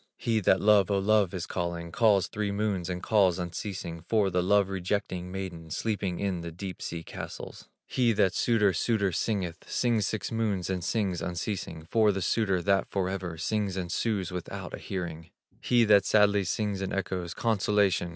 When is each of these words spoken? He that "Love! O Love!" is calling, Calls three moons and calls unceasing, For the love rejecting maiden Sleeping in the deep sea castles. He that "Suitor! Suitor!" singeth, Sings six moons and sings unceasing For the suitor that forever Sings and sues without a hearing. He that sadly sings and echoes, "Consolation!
He 0.17 0.39
that 0.39 0.59
"Love! 0.59 0.89
O 0.89 0.97
Love!" 0.97 1.31
is 1.31 1.45
calling, 1.45 1.91
Calls 1.91 2.25
three 2.27 2.49
moons 2.51 2.89
and 2.89 3.03
calls 3.03 3.37
unceasing, 3.37 4.01
For 4.01 4.31
the 4.31 4.41
love 4.41 4.67
rejecting 4.67 5.31
maiden 5.31 5.69
Sleeping 5.69 6.19
in 6.19 6.41
the 6.41 6.51
deep 6.51 6.81
sea 6.81 7.03
castles. 7.03 7.67
He 7.85 8.11
that 8.13 8.33
"Suitor! 8.33 8.73
Suitor!" 8.73 9.11
singeth, 9.11 9.69
Sings 9.69 10.07
six 10.07 10.31
moons 10.31 10.71
and 10.71 10.83
sings 10.83 11.21
unceasing 11.21 11.85
For 11.85 12.11
the 12.11 12.23
suitor 12.23 12.63
that 12.63 12.89
forever 12.89 13.37
Sings 13.37 13.77
and 13.77 13.91
sues 13.91 14.31
without 14.31 14.73
a 14.73 14.79
hearing. 14.79 15.29
He 15.61 15.83
that 15.85 16.05
sadly 16.07 16.45
sings 16.45 16.81
and 16.81 16.91
echoes, 16.91 17.35
"Consolation! 17.35 18.09